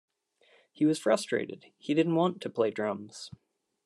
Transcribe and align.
He 0.71 0.83
was 0.87 0.97
frustrated; 0.97 1.67
he 1.77 1.93
didn't 1.93 2.15
want 2.15 2.41
to 2.41 2.49
play 2.49 2.71
drums. 2.71 3.29